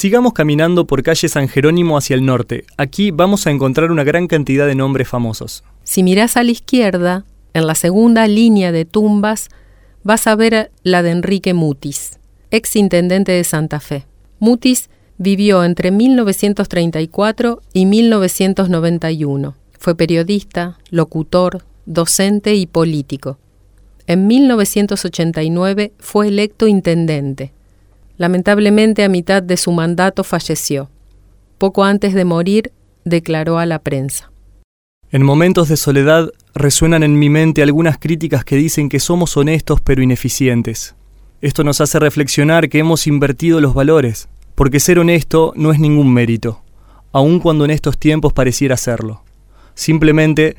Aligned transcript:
Sigamos 0.00 0.32
caminando 0.32 0.86
por 0.86 1.02
calle 1.02 1.28
San 1.28 1.46
Jerónimo 1.46 1.98
hacia 1.98 2.16
el 2.16 2.24
norte. 2.24 2.64
Aquí 2.78 3.10
vamos 3.10 3.46
a 3.46 3.50
encontrar 3.50 3.90
una 3.90 4.02
gran 4.02 4.28
cantidad 4.28 4.66
de 4.66 4.74
nombres 4.74 5.06
famosos. 5.08 5.62
Si 5.84 6.02
mirás 6.02 6.38
a 6.38 6.42
la 6.42 6.52
izquierda, 6.52 7.26
en 7.52 7.66
la 7.66 7.74
segunda 7.74 8.26
línea 8.26 8.72
de 8.72 8.86
tumbas, 8.86 9.50
vas 10.02 10.26
a 10.26 10.34
ver 10.36 10.70
la 10.84 11.02
de 11.02 11.10
Enrique 11.10 11.52
Mutis, 11.52 12.18
ex 12.50 12.76
intendente 12.76 13.32
de 13.32 13.44
Santa 13.44 13.78
Fe. 13.78 14.06
Mutis 14.38 14.88
vivió 15.18 15.64
entre 15.64 15.90
1934 15.90 17.60
y 17.74 17.84
1991. 17.84 19.54
Fue 19.78 19.94
periodista, 19.96 20.78
locutor, 20.88 21.66
docente 21.84 22.54
y 22.54 22.66
político. 22.66 23.36
En 24.06 24.26
1989 24.28 25.92
fue 25.98 26.28
electo 26.28 26.66
intendente. 26.66 27.52
Lamentablemente 28.20 29.02
a 29.02 29.08
mitad 29.08 29.42
de 29.42 29.56
su 29.56 29.72
mandato 29.72 30.24
falleció. 30.24 30.90
Poco 31.56 31.84
antes 31.84 32.12
de 32.12 32.26
morir 32.26 32.70
declaró 33.06 33.58
a 33.58 33.64
la 33.64 33.78
prensa. 33.78 34.30
En 35.10 35.22
momentos 35.22 35.70
de 35.70 35.78
soledad 35.78 36.28
resuenan 36.54 37.02
en 37.02 37.18
mi 37.18 37.30
mente 37.30 37.62
algunas 37.62 37.96
críticas 37.96 38.44
que 38.44 38.56
dicen 38.56 38.90
que 38.90 39.00
somos 39.00 39.38
honestos 39.38 39.80
pero 39.80 40.02
ineficientes. 40.02 40.94
Esto 41.40 41.64
nos 41.64 41.80
hace 41.80 41.98
reflexionar 41.98 42.68
que 42.68 42.80
hemos 42.80 43.06
invertido 43.06 43.58
los 43.58 43.72
valores, 43.72 44.28
porque 44.54 44.80
ser 44.80 44.98
honesto 44.98 45.54
no 45.56 45.72
es 45.72 45.80
ningún 45.80 46.12
mérito, 46.12 46.60
aun 47.12 47.40
cuando 47.40 47.64
en 47.64 47.70
estos 47.70 47.96
tiempos 47.96 48.34
pareciera 48.34 48.76
serlo. 48.76 49.22
Simplemente, 49.72 50.58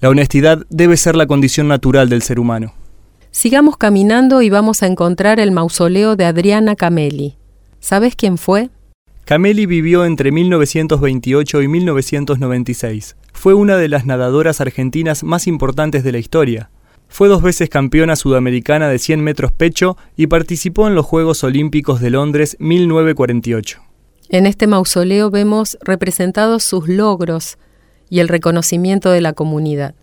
la 0.00 0.08
honestidad 0.08 0.66
debe 0.70 0.96
ser 0.96 1.14
la 1.14 1.28
condición 1.28 1.68
natural 1.68 2.08
del 2.08 2.22
ser 2.22 2.40
humano. 2.40 2.74
Sigamos 3.36 3.76
caminando 3.76 4.40
y 4.40 4.48
vamos 4.48 4.82
a 4.82 4.86
encontrar 4.86 5.40
el 5.40 5.52
mausoleo 5.52 6.16
de 6.16 6.24
Adriana 6.24 6.74
Camelli. 6.74 7.36
¿Sabes 7.80 8.16
quién 8.16 8.38
fue? 8.38 8.70
Camelli 9.26 9.66
vivió 9.66 10.06
entre 10.06 10.32
1928 10.32 11.60
y 11.60 11.68
1996. 11.68 13.14
Fue 13.34 13.52
una 13.52 13.76
de 13.76 13.90
las 13.90 14.06
nadadoras 14.06 14.62
argentinas 14.62 15.22
más 15.22 15.46
importantes 15.48 16.02
de 16.02 16.12
la 16.12 16.18
historia. 16.18 16.70
Fue 17.08 17.28
dos 17.28 17.42
veces 17.42 17.68
campeona 17.68 18.16
sudamericana 18.16 18.88
de 18.88 18.98
100 18.98 19.20
metros 19.20 19.52
pecho 19.52 19.98
y 20.16 20.28
participó 20.28 20.88
en 20.88 20.94
los 20.94 21.04
Juegos 21.04 21.44
Olímpicos 21.44 22.00
de 22.00 22.08
Londres 22.08 22.56
1948. 22.58 23.82
En 24.30 24.46
este 24.46 24.66
mausoleo 24.66 25.30
vemos 25.30 25.76
representados 25.82 26.62
sus 26.62 26.88
logros 26.88 27.58
y 28.08 28.20
el 28.20 28.28
reconocimiento 28.28 29.10
de 29.10 29.20
la 29.20 29.34
comunidad. 29.34 29.94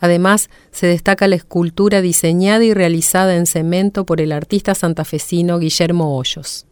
Además, 0.00 0.48
se 0.70 0.86
destaca 0.86 1.28
la 1.28 1.36
escultura 1.36 2.00
diseñada 2.00 2.64
y 2.64 2.72
realizada 2.72 3.34
en 3.34 3.46
cemento 3.46 4.04
por 4.04 4.20
el 4.20 4.32
artista 4.32 4.74
santafesino 4.74 5.58
Guillermo 5.58 6.16
Hoyos. 6.16 6.66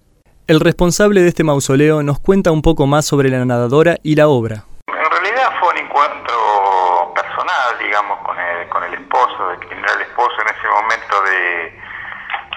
El 0.46 0.60
responsable 0.60 1.20
de 1.20 1.28
este 1.28 1.44
mausoleo 1.44 2.02
nos 2.02 2.20
cuenta 2.20 2.50
un 2.50 2.62
poco 2.62 2.86
más 2.86 3.04
sobre 3.04 3.28
la 3.28 3.44
nadadora 3.44 3.96
y 4.02 4.16
la 4.16 4.28
obra. 4.28 4.64
En 4.86 5.10
realidad 5.10 5.52
fue 5.60 5.68
un 5.68 5.78
encuentro 5.78 7.12
personal, 7.14 7.78
digamos, 7.78 8.18
con 8.24 8.38
el, 8.40 8.68
con 8.70 8.82
el 8.84 8.94
esposo, 8.94 9.48
de 9.50 9.58
quien 9.58 9.78
era 9.78 9.92
el 9.92 10.00
esposo 10.00 10.32
en 10.40 10.48
ese 10.48 10.68
momento 10.68 11.22
de, 11.22 11.80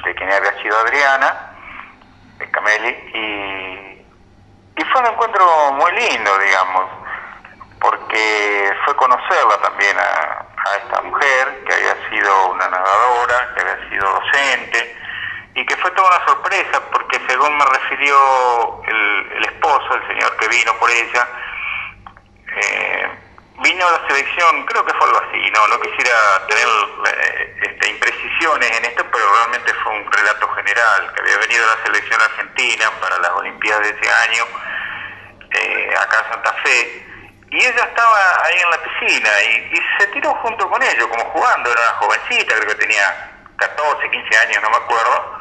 de 0.06 0.16
quien 0.16 0.32
había 0.32 0.62
sido 0.64 0.78
Adriana, 0.78 1.52
de 2.40 2.50
Cameli, 2.50 2.96
y, 3.14 4.82
y 4.82 4.86
fue 4.86 5.02
un 5.02 5.08
encuentro 5.08 5.74
muy 5.74 5.92
lindo, 5.92 6.32
digamos, 6.40 6.86
porque 7.82 8.72
fue 8.86 8.96
conocerla 8.96 9.58
también 9.62 9.98
a, 9.98 10.51
a 10.66 10.76
esta 10.78 11.02
mujer 11.02 11.64
que 11.66 11.73
había 11.73 12.09
sido 12.09 12.48
una 12.50 12.67
nadadora, 12.67 13.54
que 13.54 13.62
había 13.62 13.90
sido 13.90 14.12
docente 14.12 14.98
y 15.56 15.66
que 15.66 15.76
fue 15.78 15.92
toda 15.92 16.18
una 16.18 16.26
sorpresa 16.26 16.81
porque 16.92 17.20
según 17.28 17.58
me 17.58 17.66
refirió 17.66 18.81
el, 18.88 19.45
esposo, 19.45 19.95
el 19.95 20.08
señor 20.08 20.36
que 20.38 20.48
vino 20.48 20.73
por 20.78 20.90
ella, 20.90 21.28
eh, 22.56 23.09
vino 23.62 23.88
a 23.88 23.91
la 23.91 24.08
selección, 24.08 24.66
creo 24.66 24.86
que 24.86 24.94
fue 24.94 25.08
algo 25.08 25.22
así, 25.28 25.52
no, 25.52 25.68
no 25.68 25.80
quisiera 25.81 26.47
tener 26.47 26.68
eh, 26.68 27.56
este, 27.63 27.90
imprecisiones 27.90 28.72
en 28.78 28.86
esto, 28.86 29.06
pero 29.12 29.25
realmente 29.36 29.74
fue 29.84 29.94
un 29.94 30.12
relato 30.12 30.47
general, 30.56 31.13
que 31.13 31.22
había 31.22 31.38
venido 31.38 31.63
a 31.66 31.75
la 31.75 31.84
selección 31.84 32.22
argentina 32.22 32.91
para 33.02 33.19
las 33.19 33.31
Olimpiadas 33.31 33.84
de 33.84 33.90
ese 33.90 34.09
año, 34.09 34.44
eh, 35.52 35.94
acá 36.00 36.24
en 36.25 36.34
Santa 36.34 36.53
Fe, 36.63 37.11
y 37.51 37.57
ella 37.57 37.84
estaba 37.84 38.45
ahí 38.45 38.59
en 38.59 38.69
la 38.69 38.78
piscina 38.78 39.29
y, 39.44 39.81
se 40.00 40.07
tiró 40.07 40.34
junto 40.35 40.69
con 40.69 40.81
ellos, 40.81 41.07
como 41.07 41.23
jugando, 41.31 41.72
era 41.72 41.81
una 41.81 41.97
jovencita, 42.00 42.56
creo 42.56 42.67
que 42.67 42.75
tenía 42.75 43.31
14, 43.57 44.09
15 44.09 44.38
años, 44.38 44.63
no 44.63 44.69
me 44.69 44.78
acuerdo, 44.78 45.39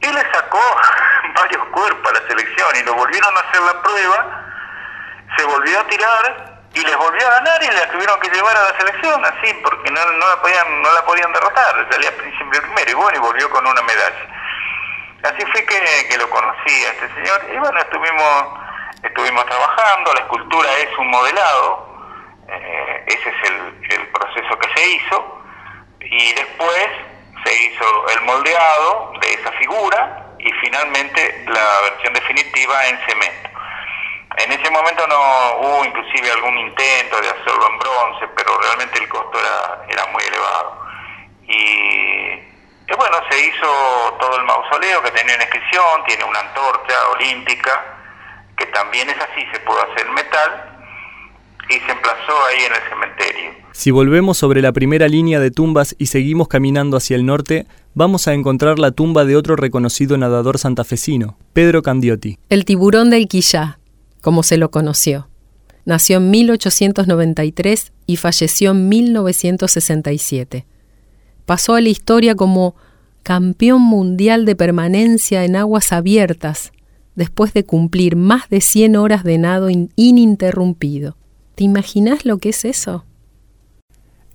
y 0.00 0.06
le 0.06 0.32
sacó 0.32 0.60
varios 1.34 1.66
cuerpos 1.68 2.10
a 2.10 2.20
la 2.20 2.28
selección 2.28 2.76
y 2.76 2.82
lo 2.84 2.94
volvieron 2.94 3.36
a 3.36 3.40
hacer 3.40 3.62
la 3.62 3.82
prueba, 3.82 4.44
se 5.36 5.44
volvió 5.44 5.80
a 5.80 5.86
tirar 5.88 6.54
y 6.72 6.80
les 6.80 6.96
volvió 6.96 7.26
a 7.26 7.30
ganar 7.30 7.62
y 7.62 7.66
la 7.66 7.90
tuvieron 7.90 8.20
que 8.20 8.30
llevar 8.30 8.56
a 8.56 8.70
la 8.70 8.78
selección 8.78 9.24
así 9.24 9.54
porque 9.62 9.90
no, 9.90 10.04
no 10.04 10.28
la 10.28 10.40
podían 10.40 10.82
no 10.82 10.92
la 10.92 11.04
podían 11.04 11.32
derrotar, 11.32 11.86
salía 11.90 12.10
siempre 12.36 12.60
primero 12.60 12.90
y 12.90 12.94
bueno 12.94 13.16
y 13.16 13.20
volvió 13.20 13.50
con 13.50 13.66
una 13.66 13.82
medalla. 13.82 14.26
Así 15.24 15.44
fue 15.52 15.64
que, 15.64 16.08
que 16.08 16.18
lo 16.18 16.28
conocí 16.30 16.84
a 16.84 16.90
este 16.90 17.14
señor 17.14 17.46
y 17.52 17.58
bueno, 17.58 17.78
estuvimos 17.78 18.63
estuvimos 19.04 19.44
trabajando, 19.46 20.12
la 20.14 20.20
escultura 20.20 20.68
es 20.78 20.98
un 20.98 21.08
modelado, 21.08 21.88
eh, 22.48 23.04
ese 23.06 23.28
es 23.28 23.50
el, 23.50 24.06
proceso 24.08 24.58
que 24.58 24.68
se 24.74 24.86
hizo, 24.88 25.42
y 26.00 26.32
después 26.34 26.88
se 27.44 27.64
hizo 27.64 28.08
el 28.08 28.20
moldeado 28.22 29.12
de 29.20 29.32
esa 29.32 29.50
figura 29.52 30.34
y 30.38 30.50
finalmente 30.60 31.44
la 31.46 31.80
versión 31.90 32.14
definitiva 32.14 32.86
en 32.86 32.98
cemento. 33.06 33.50
En 34.36 34.52
ese 34.52 34.70
momento 34.70 35.06
no 35.06 35.58
hubo 35.60 35.84
inclusive 35.84 36.30
algún 36.30 36.58
intento 36.58 37.20
de 37.20 37.28
hacerlo 37.28 37.68
en 37.70 37.78
bronce, 37.78 38.28
pero 38.36 38.58
realmente 38.60 38.98
el 38.98 39.08
costo 39.08 39.38
era, 39.38 39.84
era 39.88 40.06
muy 40.06 40.22
elevado. 40.24 40.86
Y, 41.46 41.54
y 42.86 42.94
bueno, 42.96 43.18
se 43.30 43.38
hizo 43.40 44.16
todo 44.18 44.36
el 44.36 44.44
mausoleo 44.44 45.02
que 45.02 45.10
tenía 45.12 45.34
una 45.34 45.44
inscripción, 45.44 46.04
tiene 46.06 46.24
una 46.24 46.40
antorcha 46.40 47.08
olímpica, 47.10 47.93
que 48.64 48.72
también 48.72 49.08
es 49.08 49.16
así, 49.16 49.42
se 49.52 49.60
pudo 49.60 49.76
hacer 49.92 50.06
metal 50.14 50.50
y 51.68 51.74
se 51.74 51.92
emplazó 51.92 52.32
ahí 52.48 52.64
en 52.66 52.72
el 52.72 52.90
cementerio. 52.90 53.64
Si 53.72 53.90
volvemos 53.90 54.38
sobre 54.38 54.62
la 54.62 54.72
primera 54.72 55.08
línea 55.08 55.40
de 55.40 55.50
tumbas 55.50 55.94
y 55.98 56.06
seguimos 56.06 56.48
caminando 56.48 56.96
hacia 56.96 57.16
el 57.16 57.26
norte, 57.26 57.66
vamos 57.94 58.28
a 58.28 58.34
encontrar 58.34 58.78
la 58.78 58.92
tumba 58.92 59.24
de 59.24 59.36
otro 59.36 59.56
reconocido 59.56 60.16
nadador 60.16 60.58
santafesino, 60.58 61.36
Pedro 61.52 61.82
Candiotti. 61.82 62.38
El 62.48 62.64
tiburón 62.64 63.10
del 63.10 63.28
Quillá, 63.28 63.78
como 64.20 64.42
se 64.42 64.56
lo 64.56 64.70
conoció. 64.70 65.28
Nació 65.84 66.18
en 66.18 66.30
1893 66.30 67.92
y 68.06 68.16
falleció 68.16 68.70
en 68.70 68.88
1967. 68.88 70.64
Pasó 71.44 71.74
a 71.74 71.80
la 71.80 71.88
historia 71.90 72.34
como 72.34 72.74
campeón 73.22 73.82
mundial 73.82 74.46
de 74.46 74.56
permanencia 74.56 75.44
en 75.44 75.56
aguas 75.56 75.92
abiertas 75.92 76.72
después 77.14 77.52
de 77.52 77.64
cumplir 77.64 78.16
más 78.16 78.48
de 78.48 78.60
100 78.60 78.96
horas 78.96 79.24
de 79.24 79.38
nado 79.38 79.68
ininterrumpido. 79.96 81.16
¿Te 81.54 81.64
imaginas 81.64 82.24
lo 82.24 82.38
que 82.38 82.50
es 82.50 82.64
eso? 82.64 83.04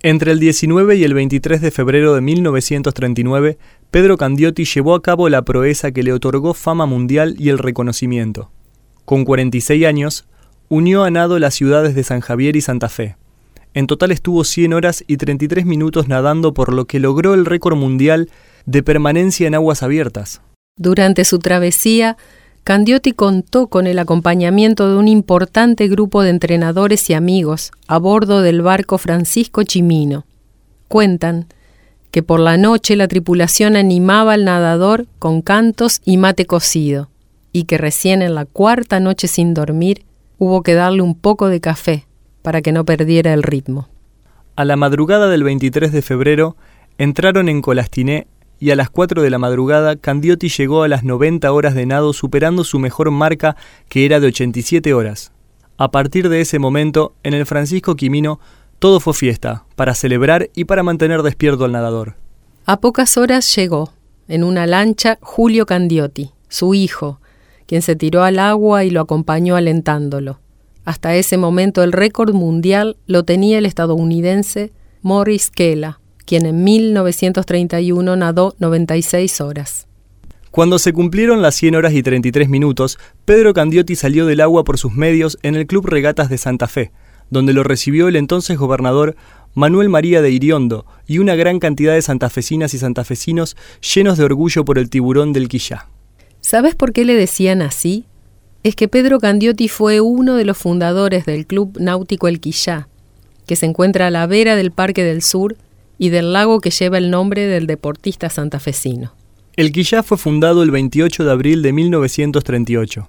Entre 0.02 0.32
el 0.32 0.40
19 0.40 0.96
y 0.96 1.04
el 1.04 1.14
23 1.14 1.60
de 1.60 1.72
febrero 1.72 2.16
de 2.16 2.22
1939, 2.22 3.58
Pedro 3.92 4.16
Candiotti 4.16 4.64
llevó 4.64 4.96
a 4.96 5.02
cabo 5.02 5.28
la 5.28 5.42
proeza 5.42 5.92
que 5.92 6.04
le 6.04 6.14
otorgó 6.14 6.54
fama 6.54 6.86
mundial 6.86 7.36
y 7.38 7.50
el 7.50 7.58
reconocimiento. 7.58 8.50
Con 9.04 9.26
46 9.26 9.86
años, 9.86 10.26
unió 10.70 11.04
a 11.04 11.12
nado 11.12 11.38
las 11.38 11.56
ciudades 11.56 11.96
de 11.96 12.04
San 12.04 12.22
Javier 12.22 12.56
y 12.56 12.62
Santa 12.62 12.88
Fe. 12.88 13.18
En 13.74 13.88
total 13.88 14.12
estuvo 14.12 14.46
100 14.46 14.74
horas 14.74 15.04
y 15.06 15.18
33 15.18 15.66
minutos 15.66 16.08
nadando 16.08 16.54
por 16.54 16.74
lo 16.74 16.86
que 16.86 17.00
logró 17.00 17.34
el 17.34 17.46
récord 17.46 17.76
mundial 17.76 18.30
de 18.66 18.84
permanencia 18.84 19.48
en 19.48 19.56
aguas 19.56 19.84
abiertas. 19.84 20.42
Durante 20.78 21.26
su 21.26 21.40
travesía, 21.40 22.16
Candiotti 22.70 23.14
contó 23.14 23.66
con 23.66 23.88
el 23.88 23.98
acompañamiento 23.98 24.88
de 24.92 24.96
un 24.96 25.08
importante 25.08 25.88
grupo 25.88 26.22
de 26.22 26.30
entrenadores 26.30 27.10
y 27.10 27.16
amigos 27.16 27.72
a 27.88 27.98
bordo 27.98 28.44
del 28.44 28.62
barco 28.62 29.00
Francisco 29.00 29.64
Chimino. 29.64 30.28
Cuentan 30.88 31.48
que 32.12 32.22
por 32.22 32.40
la 32.40 32.58
noche 32.58 32.96
la 32.96 33.08
tripulación 33.08 33.76
animaba 33.76 34.34
al 34.34 34.46
nadador 34.46 35.08
con 35.18 35.42
cantos 35.42 36.00
y 36.06 36.18
mate 36.18 36.46
cocido, 36.46 37.10
y 37.52 37.64
que 37.64 37.80
recién 37.80 38.22
en 38.22 38.36
la 38.36 38.46
cuarta 38.46 39.00
noche 39.00 39.28
sin 39.28 39.56
dormir 39.56 40.06
hubo 40.38 40.62
que 40.62 40.76
darle 40.76 41.02
un 41.02 41.16
poco 41.16 41.48
de 41.48 41.62
café 41.62 42.06
para 42.44 42.62
que 42.62 42.72
no 42.72 42.86
perdiera 42.86 43.34
el 43.34 43.42
ritmo. 43.42 43.88
A 44.56 44.64
la 44.64 44.76
madrugada 44.76 45.28
del 45.28 45.44
23 45.44 45.92
de 45.92 46.04
febrero 46.04 46.56
entraron 47.00 47.50
en 47.50 47.64
Colastiné 47.64 48.28
y 48.60 48.72
a 48.72 48.76
las 48.76 48.90
4 48.90 49.22
de 49.22 49.30
la 49.30 49.38
madrugada 49.38 49.96
Candiotti 49.96 50.50
llegó 50.50 50.84
a 50.84 50.88
las 50.88 51.04
90 51.04 51.52
horas 51.52 51.76
de 51.76 51.86
nado 51.86 52.14
superando 52.14 52.64
su 52.64 52.80
mejor 52.80 53.12
marca 53.12 53.56
que 53.88 54.06
era 54.06 54.20
de 54.20 54.28
87 54.28 54.94
horas. 54.94 55.32
A 55.78 55.92
partir 55.92 56.28
de 56.28 56.42
ese 56.42 56.60
momento, 56.60 57.14
en 57.24 57.34
el 57.34 57.46
Francisco 57.46 57.96
Quimino, 57.96 58.40
todo 58.80 59.00
fue 59.00 59.14
fiesta, 59.14 59.64
para 59.76 59.96
celebrar 59.96 60.50
y 60.54 60.66
para 60.66 60.84
mantener 60.84 61.24
despierto 61.24 61.66
al 61.66 61.72
nadador. 61.72 62.16
A 62.66 62.82
pocas 62.82 63.18
horas 63.18 63.56
llegó, 63.56 63.94
en 64.28 64.44
una 64.44 64.68
lancha, 64.68 65.18
Julio 65.22 65.66
Candiotti, 65.66 66.32
su 66.50 66.74
hijo, 66.74 67.20
quien 67.66 67.82
se 67.82 67.96
tiró 67.96 68.24
al 68.24 68.40
agua 68.40 68.84
y 68.84 68.90
lo 68.90 69.02
acompañó 69.02 69.56
alentándolo. 69.56 70.40
Hasta 70.86 71.16
ese 71.16 71.38
momento 71.38 71.84
el 71.84 71.92
récord 71.92 72.34
mundial 72.34 72.98
lo 73.06 73.24
tenía 73.24 73.58
el 73.58 73.66
estadounidense 73.66 74.72
Morris 75.02 75.52
Kela, 75.52 76.00
quien 76.30 76.46
en 76.46 76.64
1931 76.64 78.16
nadó 78.16 78.54
96 78.60 79.42
horas. 79.42 79.88
Cuando 80.52 80.78
se 80.78 80.94
cumplieron 80.94 81.42
las 81.42 81.56
100 81.56 81.74
horas 81.74 81.94
y 81.94 82.04
33 82.04 82.50
minutos, 82.50 83.00
Pedro 83.26 83.52
Candiotti 83.56 83.96
salió 83.96 84.28
del 84.28 84.42
agua 84.42 84.64
por 84.64 84.78
sus 84.78 84.94
medios 84.94 85.40
en 85.42 85.56
el 85.56 85.66
Club 85.66 85.88
Regatas 85.88 86.30
de 86.30 86.38
Santa 86.38 86.68
Fe, 86.68 86.92
donde 87.32 87.52
lo 87.52 87.64
recibió 87.64 88.08
el 88.08 88.16
entonces 88.16 88.60
gobernador 88.60 89.16
Manuel 89.56 89.90
María 89.90 90.22
de 90.22 90.30
Iriondo 90.30 90.86
y 91.08 91.18
una 91.18 91.34
gran 91.34 91.58
cantidad 91.58 91.96
de 91.96 92.04
santafesinas 92.04 92.76
y 92.76 92.78
santafesinos 92.78 93.58
llenos 93.96 94.20
de 94.20 94.26
orgullo 94.26 94.64
por 94.64 94.78
el 94.78 94.92
tiburón 94.92 95.34
del 95.34 95.48
Quillá. 95.48 95.88
¿Sabes 96.42 96.76
por 96.76 96.94
qué 96.94 97.06
le 97.06 97.16
decían 97.16 97.64
así? 97.64 98.06
Es 98.62 98.76
que 98.76 98.88
Pedro 98.88 99.18
Candiotti 99.20 99.68
fue 99.68 100.00
uno 100.00 100.36
de 100.36 100.46
los 100.46 100.60
fundadores 100.60 101.26
del 101.26 101.48
Club 101.48 101.80
Náutico 101.80 102.28
El 102.28 102.40
Quillá, 102.40 102.88
que 103.48 103.56
se 103.56 103.66
encuentra 103.66 104.06
a 104.06 104.12
la 104.12 104.28
vera 104.28 104.56
del 104.56 104.70
Parque 104.70 105.04
del 105.04 105.24
Sur 105.24 105.58
y 106.00 106.10
del 106.10 106.34
lago 106.34 106.62
que 106.62 106.72
lleva 106.72 106.98
el 106.98 107.12
nombre 107.12 107.46
del 107.46 107.68
deportista 107.68 108.32
santafesino. 108.32 109.12
El 109.56 109.72
Quillá 109.72 110.02
fue 110.02 110.18
fundado 110.18 110.64
el 110.64 110.72
28 110.72 111.26
de 111.26 111.32
abril 111.32 111.62
de 111.62 111.74
1938. 111.74 113.08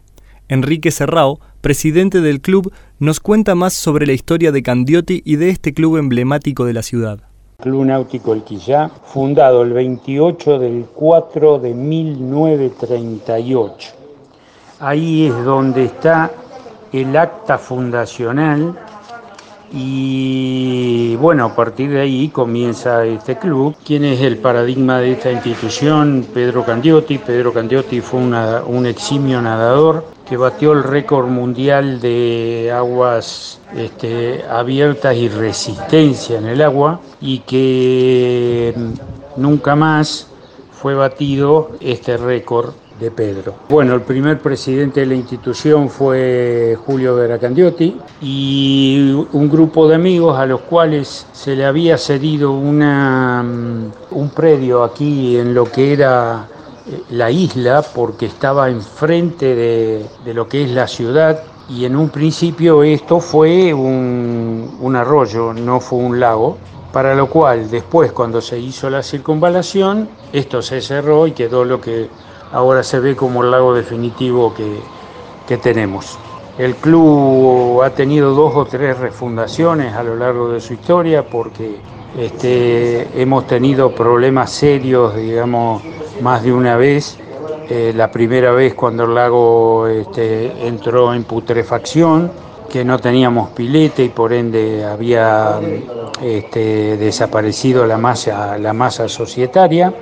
Enrique 0.48 0.90
Serrao, 0.90 1.40
presidente 1.60 2.20
del 2.20 2.40
club, 2.40 2.72
nos 2.98 3.20
cuenta 3.20 3.54
más 3.54 3.72
sobre 3.72 4.06
la 4.06 4.12
historia 4.12 4.50
de 4.50 4.64
Candiotti 4.64 5.22
y 5.25 5.37
de 5.37 5.50
este 5.50 5.72
club 5.72 5.96
emblemático 5.96 6.64
de 6.64 6.72
la 6.72 6.82
ciudad. 6.82 7.20
Club 7.62 7.84
Náutico 7.84 8.32
El 8.32 8.42
Quillá, 8.42 8.88
fundado 8.88 9.62
el 9.62 9.72
28 9.72 10.58
del 10.58 10.86
4 10.93 11.60
de 11.60 11.72
1938. 11.72 13.90
Ahí 14.81 15.26
es 15.26 15.44
donde 15.44 15.84
está 15.84 16.32
el 16.93 17.16
acta 17.16 17.58
fundacional 17.58 18.76
y 19.72 21.14
bueno, 21.17 21.44
a 21.44 21.55
partir 21.55 21.90
de 21.90 22.00
ahí 22.00 22.28
comienza 22.28 23.05
este 23.05 23.38
club. 23.38 23.76
¿Quién 23.84 24.05
es 24.05 24.20
el 24.20 24.38
paradigma 24.38 24.99
de 24.99 25.12
esta 25.12 25.31
institución? 25.31 26.26
Pedro 26.34 26.64
Candiotti. 26.64 27.19
Pedro 27.19 27.52
Candiotti 27.52 28.00
fue 28.00 28.20
un 28.20 28.87
eximio 28.87 29.40
nadador 29.40 30.05
que 30.28 30.37
batió 30.37 30.72
el 30.72 30.82
récord 30.82 31.26
mundial 31.26 32.00
de 32.00 32.72
aguas 32.72 33.61
este, 33.76 34.44
abiertas 34.49 35.17
y 35.17 35.28
resistencia 35.28 36.38
en 36.38 36.46
el 36.46 36.62
agua 36.62 37.00
y 37.20 37.40
que 37.40 38.75
nunca 39.37 39.75
más 39.75 40.28
fue 40.70 40.94
batido 40.94 41.72
este 41.81 42.17
récord 42.17 42.75
de 43.00 43.11
Pedro. 43.11 43.55
Bueno, 43.69 43.94
el 43.94 44.02
primer 44.02 44.38
presidente 44.38 45.00
de 45.00 45.06
la 45.06 45.14
institución 45.14 45.88
fue 45.88 46.76
Julio 46.87 47.17
Veracandiotti 47.17 47.97
y 48.20 49.26
un 49.32 49.49
grupo 49.49 49.88
de 49.88 49.94
amigos 49.94 50.38
a 50.38 50.47
los 50.47 50.61
cuales 50.61 51.26
se 51.32 51.56
le 51.56 51.64
había 51.64 51.97
cedido 51.97 52.52
una, 52.52 53.43
mm, 53.43 53.93
un 54.12 54.31
predio 54.31 54.85
aquí 54.85 55.37
en 55.37 55.55
lo 55.55 55.64
que 55.64 55.94
era 55.94 56.47
eh, 56.87 57.02
la 57.11 57.31
isla 57.31 57.82
porque 57.82 58.26
estaba 58.26 58.69
enfrente 58.69 59.55
de, 59.55 60.06
de 60.25 60.35
lo 60.35 60.46
que 60.46 60.64
es 60.64 60.70
la 60.70 60.87
ciudad 60.87 61.43
y 61.69 61.85
en 61.85 61.96
un 61.96 62.11
principio 62.11 62.82
esto 62.82 63.20
fue 63.20 63.73
un, 63.73 64.76
un 64.81 64.96
arroyo, 64.96 65.55
no 65.55 65.81
fue 65.81 66.00
un 66.00 66.20
lago 66.20 66.58
para 66.93 67.14
lo 67.14 67.29
cual 67.29 67.70
después 67.70 68.12
cuando 68.12 68.41
se 68.41 68.58
hizo 68.58 68.91
la 68.91 69.03
circunvalación, 69.03 70.08
esto 70.32 70.61
se 70.61 70.81
cerró 70.81 71.26
y 71.26 71.32
quedó 71.32 71.64
lo 71.64 71.81
que 71.81 72.08
ahora 72.52 72.82
se 72.82 73.00
ve 73.00 73.17
como 73.17 73.43
el 73.43 73.50
lago 73.50 73.75
definitivo 73.75 74.55
que, 74.55 74.81
tenemos. 75.58 76.17
El 76.58 76.76
club 76.76 77.82
ha 77.82 77.91
tenido 77.91 78.32
dos 78.35 78.55
o 78.55 78.64
tres 78.64 78.97
refundaciones 78.99 79.94
a 79.94 80.05
lo 80.05 80.14
largo 80.14 80.49
de 80.49 80.61
su 80.61 80.75
historia 80.75 81.26
porque 81.29 81.79
este, 82.17 83.20
hemos 83.20 83.49
tenido 83.49 83.93
problemas 83.93 84.52
serios, 84.52 85.17
digamos, 85.17 85.82
más 86.23 86.44
de 86.44 86.52
una 86.52 86.76
vez. 86.76 87.19
Eh, 87.69 87.93
la 87.97 88.12
primera 88.12 88.53
vez 88.53 88.75
cuando 88.75 89.05
el 89.05 89.14
lago 89.17 89.88
este, 89.88 90.69
entró 90.69 91.12
en 91.14 91.25
putrefacción, 91.25 92.31
que 92.69 92.85
no 92.85 93.00
teníamos 93.00 93.50
pilete 93.50 94.05
y 94.05 94.11
por 94.11 94.32
ende 94.32 94.85
había 94.85 95.58
este, 96.23 96.96
desaparecido 96.96 97.87
la 97.87 97.99
masa, 97.99 98.56
la 98.56 98.73
masa 98.73 99.08
societaria 99.08 99.93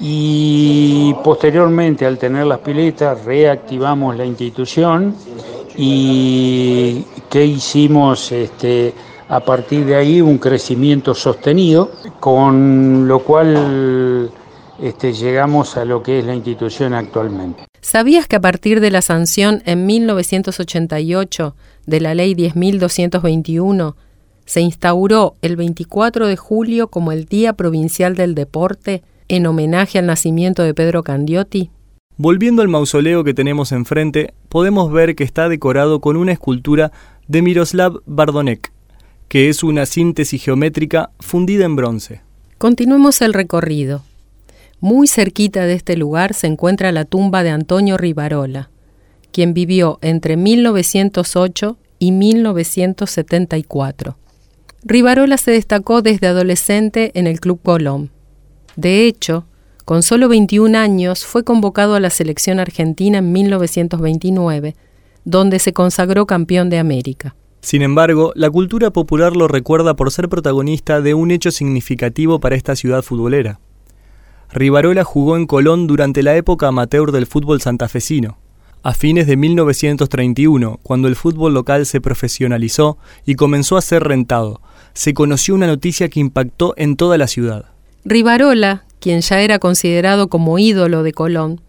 y 0.00 1.14
posteriormente 1.22 2.04
al 2.04 2.18
tener 2.18 2.46
las 2.46 2.58
piletas 2.58 3.24
reactivamos 3.24 4.16
la 4.16 4.24
institución 4.24 5.14
y 5.76 7.04
que 7.30 7.44
hicimos 7.44 8.32
este, 8.32 8.92
a 9.28 9.40
partir 9.40 9.84
de 9.84 9.96
ahí 9.96 10.20
un 10.20 10.38
crecimiento 10.38 11.14
sostenido, 11.14 11.90
con 12.20 13.06
lo 13.08 13.20
cual 13.20 14.30
este, 14.80 15.12
llegamos 15.12 15.76
a 15.76 15.84
lo 15.84 16.02
que 16.02 16.18
es 16.18 16.24
la 16.24 16.34
institución 16.34 16.94
actualmente. 16.94 17.64
¿Sabías 17.80 18.26
que 18.26 18.36
a 18.36 18.40
partir 18.40 18.80
de 18.80 18.90
la 18.90 19.02
sanción 19.02 19.62
en 19.66 19.86
1988 19.86 21.54
de 21.86 22.00
la 22.00 22.14
Ley 22.14 22.34
10.221 22.34 23.94
se 24.46 24.60
instauró 24.60 25.36
el 25.42 25.56
24 25.56 26.26
de 26.26 26.36
julio 26.36 26.88
como 26.88 27.12
el 27.12 27.26
Día 27.26 27.52
Provincial 27.54 28.14
del 28.14 28.34
Deporte? 28.34 29.02
En 29.28 29.46
homenaje 29.46 29.98
al 29.98 30.06
nacimiento 30.06 30.62
de 30.62 30.74
Pedro 30.74 31.02
Candiotti? 31.02 31.70
Volviendo 32.16 32.62
al 32.62 32.68
mausoleo 32.68 33.24
que 33.24 33.34
tenemos 33.34 33.72
enfrente, 33.72 34.32
podemos 34.48 34.92
ver 34.92 35.16
que 35.16 35.24
está 35.24 35.48
decorado 35.48 36.00
con 36.00 36.16
una 36.16 36.30
escultura 36.32 36.92
de 37.26 37.42
Miroslav 37.42 38.02
Bardonek, 38.06 38.70
que 39.28 39.48
es 39.48 39.64
una 39.64 39.86
síntesis 39.86 40.44
geométrica 40.44 41.10
fundida 41.18 41.64
en 41.64 41.74
bronce. 41.74 42.20
Continuemos 42.58 43.20
el 43.20 43.34
recorrido. 43.34 44.04
Muy 44.80 45.08
cerquita 45.08 45.66
de 45.66 45.74
este 45.74 45.96
lugar 45.96 46.34
se 46.34 46.46
encuentra 46.46 46.92
la 46.92 47.04
tumba 47.04 47.42
de 47.42 47.50
Antonio 47.50 47.96
Rivarola, 47.96 48.70
quien 49.32 49.52
vivió 49.54 49.98
entre 50.02 50.36
1908 50.36 51.78
y 51.98 52.12
1974. 52.12 54.16
Rivarola 54.84 55.38
se 55.38 55.50
destacó 55.50 56.02
desde 56.02 56.26
adolescente 56.26 57.12
en 57.14 57.26
el 57.26 57.40
Club 57.40 57.60
Colón. 57.62 58.10
De 58.76 59.06
hecho, 59.06 59.46
con 59.84 60.02
solo 60.02 60.28
21 60.28 60.76
años 60.78 61.26
fue 61.26 61.44
convocado 61.44 61.94
a 61.94 62.00
la 62.00 62.10
selección 62.10 62.58
argentina 62.58 63.18
en 63.18 63.32
1929, 63.32 64.74
donde 65.24 65.58
se 65.58 65.72
consagró 65.72 66.26
campeón 66.26 66.70
de 66.70 66.78
América. 66.78 67.36
Sin 67.60 67.82
embargo, 67.82 68.32
la 68.34 68.50
cultura 68.50 68.90
popular 68.90 69.36
lo 69.36 69.48
recuerda 69.48 69.94
por 69.94 70.10
ser 70.10 70.28
protagonista 70.28 71.00
de 71.00 71.14
un 71.14 71.30
hecho 71.30 71.50
significativo 71.50 72.40
para 72.40 72.56
esta 72.56 72.76
ciudad 72.76 73.02
futbolera. 73.02 73.60
Rivarola 74.52 75.02
jugó 75.02 75.36
en 75.36 75.46
Colón 75.46 75.86
durante 75.86 76.22
la 76.22 76.36
época 76.36 76.68
amateur 76.68 77.10
del 77.10 77.26
fútbol 77.26 77.60
santafesino. 77.60 78.38
A 78.82 78.92
fines 78.92 79.26
de 79.26 79.36
1931, 79.36 80.78
cuando 80.82 81.08
el 81.08 81.16
fútbol 81.16 81.54
local 81.54 81.86
se 81.86 82.02
profesionalizó 82.02 82.98
y 83.24 83.34
comenzó 83.34 83.78
a 83.78 83.82
ser 83.82 84.04
rentado, 84.04 84.60
se 84.92 85.14
conoció 85.14 85.54
una 85.54 85.66
noticia 85.66 86.08
que 86.10 86.20
impactó 86.20 86.74
en 86.76 86.96
toda 86.96 87.16
la 87.16 87.26
ciudad. 87.26 87.73
Rivarola, 88.06 88.84
quien 89.00 89.22
ya 89.22 89.40
era 89.40 89.58
considerado 89.58 90.28
como 90.28 90.58
ídolo 90.58 91.02
de 91.02 91.12
Colón, 91.12 91.62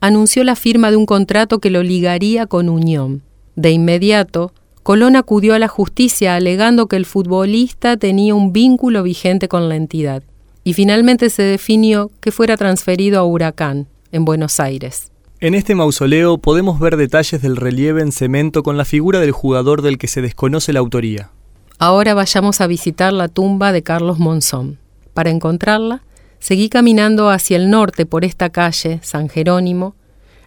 anunció 0.00 0.42
la 0.42 0.56
firma 0.56 0.90
de 0.90 0.96
un 0.96 1.06
contrato 1.06 1.60
que 1.60 1.70
lo 1.70 1.84
ligaría 1.84 2.46
con 2.46 2.68
Unión. 2.68 3.22
De 3.54 3.70
inmediato, 3.70 4.52
Colón 4.82 5.14
acudió 5.14 5.54
a 5.54 5.60
la 5.60 5.68
justicia 5.68 6.34
alegando 6.34 6.88
que 6.88 6.96
el 6.96 7.06
futbolista 7.06 7.96
tenía 7.96 8.34
un 8.34 8.52
vínculo 8.52 9.04
vigente 9.04 9.46
con 9.46 9.68
la 9.68 9.76
entidad, 9.76 10.24
y 10.64 10.74
finalmente 10.74 11.30
se 11.30 11.42
definió 11.42 12.10
que 12.20 12.32
fuera 12.32 12.56
transferido 12.56 13.20
a 13.20 13.24
Huracán, 13.24 13.86
en 14.10 14.24
Buenos 14.24 14.58
Aires. 14.58 15.12
En 15.38 15.54
este 15.54 15.76
mausoleo 15.76 16.38
podemos 16.38 16.80
ver 16.80 16.96
detalles 16.96 17.42
del 17.42 17.56
relieve 17.56 18.02
en 18.02 18.10
cemento 18.10 18.64
con 18.64 18.76
la 18.76 18.84
figura 18.84 19.20
del 19.20 19.32
jugador 19.32 19.82
del 19.82 19.98
que 19.98 20.08
se 20.08 20.20
desconoce 20.20 20.72
la 20.72 20.80
autoría. 20.80 21.30
Ahora 21.78 22.14
vayamos 22.14 22.60
a 22.60 22.66
visitar 22.66 23.12
la 23.12 23.28
tumba 23.28 23.70
de 23.70 23.82
Carlos 23.82 24.18
Monzón. 24.18 24.78
Para 25.16 25.30
encontrarla, 25.30 26.02
seguí 26.40 26.68
caminando 26.68 27.30
hacia 27.30 27.56
el 27.56 27.70
norte 27.70 28.04
por 28.04 28.22
esta 28.22 28.50
calle, 28.50 29.00
San 29.02 29.30
Jerónimo. 29.30 29.94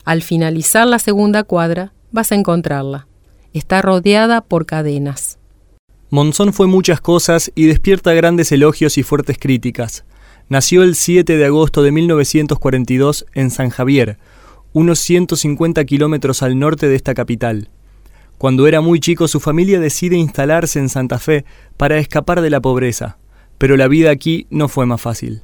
Al 0.05 0.21
finalizar 0.21 0.85
la 0.85 0.99
segunda 0.99 1.43
cuadra, 1.43 1.91
vas 2.11 2.31
a 2.31 2.35
encontrarla. 2.35 3.07
Está 3.51 3.81
rodeada 3.81 4.41
por 4.41 4.67
cadenas. 4.67 5.39
Monzón 6.11 6.53
fue 6.53 6.67
muchas 6.67 7.01
cosas 7.01 7.51
y 7.55 7.65
despierta 7.65 8.13
grandes 8.13 8.51
elogios 8.51 8.99
y 8.99 9.01
fuertes 9.01 9.39
críticas. 9.39 10.05
Nació 10.49 10.83
el 10.83 10.93
7 10.93 11.35
de 11.35 11.45
agosto 11.45 11.81
de 11.81 11.91
1942 11.91 13.25
en 13.33 13.49
San 13.49 13.71
Javier, 13.71 14.19
unos 14.71 14.99
150 14.99 15.83
kilómetros 15.85 16.43
al 16.43 16.59
norte 16.59 16.88
de 16.88 16.95
esta 16.95 17.15
capital. 17.15 17.69
Cuando 18.38 18.67
era 18.67 18.81
muy 18.81 18.99
chico 18.99 19.27
su 19.27 19.39
familia 19.39 19.79
decide 19.79 20.15
instalarse 20.15 20.77
en 20.77 20.89
Santa 20.89 21.17
Fe 21.17 21.43
para 21.75 21.97
escapar 21.97 22.41
de 22.41 22.51
la 22.51 22.61
pobreza 22.61 23.17
pero 23.59 23.77
la 23.77 23.87
vida 23.87 24.09
aquí 24.09 24.47
no 24.49 24.67
fue 24.67 24.87
más 24.87 24.99
fácil. 24.99 25.43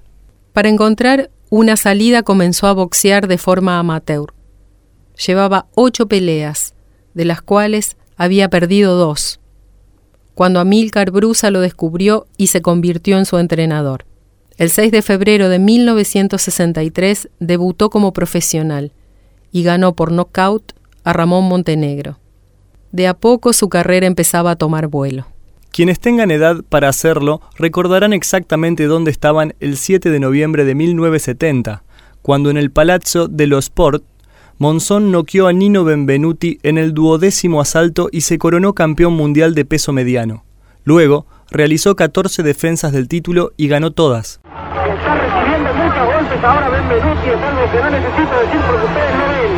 Para 0.54 0.70
encontrar 0.70 1.30
una 1.52 1.78
salida 1.78 2.24
comenzó 2.24 2.66
a 2.66 2.74
boxear 2.74 3.28
de 3.28 3.38
forma 3.38 3.78
amateur. 3.78 4.34
Llevaba 5.28 5.68
ocho 5.76 6.08
peleas, 6.08 6.74
de 7.14 7.26
las 7.26 7.42
cuales 7.42 7.98
había 8.18 8.50
perdido 8.50 8.96
dos, 8.96 9.40
cuando 10.34 10.60
Amílcar 10.60 11.12
Brusa 11.12 11.52
lo 11.52 11.62
descubrió 11.62 12.28
y 12.38 12.48
se 12.48 12.62
convirtió 12.62 13.18
en 13.18 13.26
su 13.26 13.38
entrenador. 13.38 14.06
El 14.58 14.70
6 14.70 14.92
de 14.92 15.02
febrero 15.02 15.50
de 15.50 15.60
1963 15.60 17.30
debutó 17.40 17.90
como 17.90 18.14
profesional 18.14 18.92
y 19.52 19.64
ganó 19.64 19.96
por 19.96 20.12
nocaut 20.12 20.74
a 21.04 21.14
Ramón 21.14 21.46
Montenegro. 21.46 22.20
De 22.92 23.08
a 23.08 23.14
poco 23.14 23.52
su 23.52 23.68
carrera 23.68 24.08
empezaba 24.08 24.52
a 24.52 24.56
tomar 24.56 24.88
vuelo. 24.88 25.28
Quienes 25.76 26.00
tengan 26.00 26.32
edad 26.32 26.64
para 26.70 26.88
hacerlo 26.88 27.42
recordarán 27.58 28.14
exactamente 28.14 28.86
dónde 28.86 29.12
estaban 29.12 29.56
el 29.60 29.76
7 29.76 30.10
de 30.10 30.22
noviembre 30.22 30.64
de 30.64 30.74
1970, 30.74 31.84
cuando 32.22 32.50
en 32.50 32.56
el 32.56 32.72
Palazzo 32.72 33.28
dello 33.28 33.58
Sport, 33.58 34.02
Monzón 34.58 35.12
noqueó 35.12 35.48
a 35.48 35.52
Nino 35.52 35.84
Benvenuti 35.84 36.60
en 36.64 36.78
el 36.78 36.94
duodécimo 36.94 37.60
asalto 37.60 38.08
y 38.10 38.22
se 38.22 38.38
coronó 38.38 38.72
campeón 38.72 39.18
mundial 39.18 39.54
de 39.54 39.66
peso 39.66 39.92
mediano. 39.92 40.46
Luego, 40.86 41.26
realizó 41.52 41.98
14 41.98 42.42
defensas 42.42 42.94
del 42.94 43.10
título 43.10 43.52
y 43.58 43.68
ganó 43.68 43.92
todas. 43.92 44.40
Está 44.46 45.16
recibiendo 45.16 45.74
muchos 45.74 46.06
golpes 46.06 46.42
ahora 46.42 46.70
Benvenuti, 46.70 47.28
es 47.28 47.36
algo 47.36 47.70
que 47.70 47.82
no 47.82 47.90
necesito 47.90 48.40
decir 48.40 48.62
porque 48.66 48.86
ustedes 48.86 49.16
lo 49.18 49.28
ven. 49.28 49.52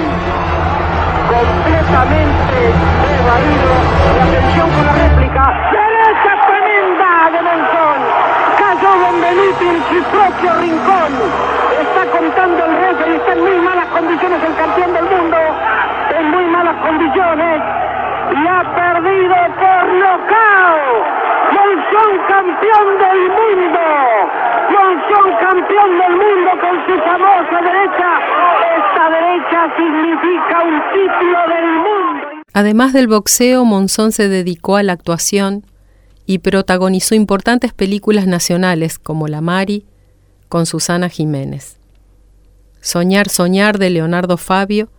Completamente 1.30 2.58
desvalido. 3.06 3.70
Y 4.18 4.36
atención 4.36 4.72
con 4.72 4.86
la 4.88 4.94
réplica. 4.94 5.87
En 9.18 9.84
su 9.90 10.04
propio 10.12 10.54
rincón. 10.62 11.12
Está 11.82 12.06
contando 12.12 12.66
el 12.66 12.78
resto 12.78 13.10
y 13.10 13.14
está 13.16 13.34
en 13.34 13.42
muy 13.42 13.58
malas 13.66 13.88
condiciones 13.88 14.44
el 14.44 14.56
campeón 14.56 14.94
del 14.94 15.06
mundo. 15.06 15.38
En 16.18 16.32
muy 16.32 16.46
malas 16.46 16.76
condiciones. 16.86 17.62
Y 18.32 18.48
ha 18.48 18.62
perdido 18.76 19.36
por 19.58 19.84
nocaut. 19.98 21.06
Monzón 21.52 22.12
campeón 22.28 22.88
del 23.00 23.22
mundo. 23.40 23.82
Monzón 24.70 25.28
campeón 25.40 25.98
del 25.98 26.14
mundo 26.16 26.52
con 26.62 26.76
su 26.86 27.02
famosa 27.02 27.62
derecha. 27.64 28.10
Esta 28.78 29.10
derecha 29.10 29.60
significa 29.78 30.62
un 30.64 30.82
título 30.94 31.40
del 31.48 31.72
mundo. 31.74 32.28
Además 32.54 32.94
del 32.94 33.08
boxeo, 33.08 33.66
Monzón 33.66 34.12
se 34.12 34.30
dedicó 34.30 34.78
a 34.78 34.84
la 34.84 34.94
actuación 34.94 35.64
y 36.28 36.40
protagonizó 36.40 37.16
importantes 37.16 37.74
películas 37.74 38.28
nacionales 38.28 39.00
como 39.00 39.28
La 39.28 39.42
Mari 39.42 39.86
con 40.50 40.66
Susana 40.66 41.10
Jiménez. 41.10 41.78
Soñar, 42.82 43.30
soñar 43.30 43.80
de 43.80 43.90
Leonardo 43.90 44.38
Fabio, 44.38 44.90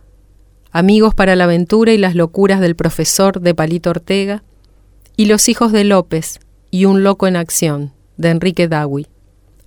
Amigos 0.71 1.15
para 1.15 1.35
la 1.35 1.45
aventura 1.45 1.93
y 1.93 1.97
las 1.97 2.13
locuras 2.13 2.59
del 2.59 2.75
profesor 2.75 3.41
de 3.41 3.55
Palito 3.55 3.89
Ortega, 3.89 4.43
y 5.17 5.25
Los 5.25 5.49
hijos 5.49 5.71
de 5.71 5.83
López 5.83 6.39
y 6.69 6.85
Un 6.85 7.03
loco 7.03 7.25
en 7.25 7.35
acción 7.35 7.93
de 8.17 8.29
Enrique 8.29 8.67
Dawi. 8.67 9.07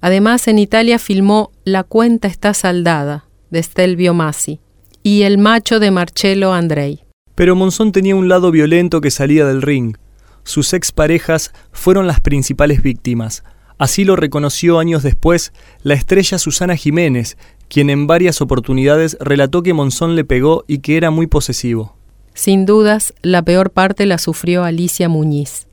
Además, 0.01 0.47
en 0.47 0.59
Italia 0.59 0.99
filmó 0.99 1.51
La 1.65 1.83
cuenta 1.83 2.29
está 2.29 2.55
saldada 2.55 3.25
de 3.51 3.63
Stelvio 3.63 4.15
Massi 4.15 4.61
y 5.03 5.23
El 5.23 5.39
macho 5.39 5.81
de 5.81 5.91
Marcello 5.91 6.53
Andrei. 6.53 7.03
Pero 7.35 7.57
Monzón 7.57 7.91
tenía 7.91 8.15
un 8.15 8.29
lado 8.29 8.53
violento 8.53 9.01
que 9.01 9.11
salía 9.11 9.45
del 9.45 9.63
ring 9.63 9.97
sus 10.45 10.73
exparejas 10.73 11.53
fueron 11.73 12.07
las 12.07 12.21
principales 12.21 12.83
víctimas. 12.83 13.45
Así 13.79 14.05
lo 14.05 14.17
reconoció 14.17 14.79
años 14.79 15.03
después 15.03 15.53
la 15.83 15.95
estrella 15.95 16.39
Susana 16.39 16.77
Jiménez, 16.77 17.37
quien 17.69 17.91
en 17.91 18.07
varias 18.07 18.41
oportunidades 18.41 19.17
relató 19.21 19.63
que 19.63 19.73
Monzón 19.73 20.15
le 20.15 20.25
pegó 20.25 20.65
y 20.67 20.79
que 20.79 20.97
era 20.97 21.11
muy 21.11 21.27
posesivo. 21.27 21.97
Sin 22.35 22.67
dudas, 22.67 23.15
la 23.23 23.43
peor 23.43 23.71
parte 23.71 24.07
la 24.07 24.19
sufrió 24.19 24.65
Alicia 24.65 25.09
Muñiz, 25.09 25.67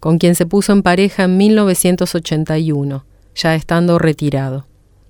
con 0.00 0.18
quien 0.18 0.34
se 0.34 0.46
puso 0.46 0.72
en 0.72 0.82
pareja 0.82 1.24
en 1.24 1.36
1981, 1.36 3.04
ya 3.34 3.54
estando 3.54 3.98
retirado. 3.98 4.66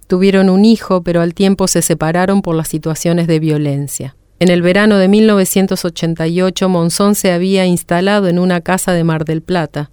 Tuvieron 0.07 0.51
un 0.51 0.65
hijo, 0.65 1.03
pero 1.03 1.21
al 1.21 1.35
tiempo 1.35 1.67
se 1.67 1.83
separaron 1.83 2.43
por 2.43 2.55
las 2.55 2.69
situaciones 2.69 3.27
de 3.27 3.41
violencia. 3.41 4.17
En 4.45 4.51
el 4.51 4.61
verano 4.61 4.99
de 4.99 5.09
1988, 5.09 6.69
Monzón 6.69 7.15
se 7.15 7.33
había 7.33 7.65
instalado 7.65 8.29
en 8.29 8.39
una 8.39 8.61
casa 8.61 8.93
de 8.93 9.03
Mar 9.03 9.25
del 9.25 9.41
Plata 9.41 9.91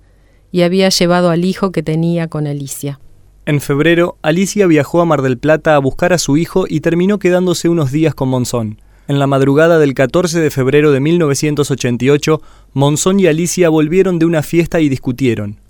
y 0.51 0.63
había 0.63 0.89
llevado 0.89 1.29
al 1.29 1.46
hijo 1.46 1.72
que 1.72 1.84
tenía 1.84 2.27
con 2.27 2.48
Alicia. 2.48 3.00
En 3.46 3.62
febrero, 3.62 4.17
Alicia 4.22 4.67
viajó 4.67 5.00
a 5.00 5.05
Mar 5.05 5.22
del 5.22 5.38
Plata 5.38 5.77
a 5.77 5.79
buscar 5.79 6.12
a 6.12 6.17
su 6.17 6.36
hijo 6.36 6.65
y 6.67 6.81
terminó 6.81 7.17
quedándose 7.17 7.70
unos 7.70 7.93
días 7.93 8.13
con 8.13 8.27
Monzón. 8.27 8.81
En 9.08 9.20
la 9.20 9.27
madrugada 9.27 9.79
del 9.79 9.93
14 9.93 10.41
de 10.41 10.50
febrero 10.51 10.91
de 10.91 11.00
1988, 11.00 12.41
Monzón 12.74 13.22
y 13.22 13.27
Alicia 13.27 13.70
volvieron 13.70 14.20
de 14.20 14.25
una 14.25 14.43
fiesta 14.43 14.81
y 14.81 14.89
discutieron. 14.89 15.62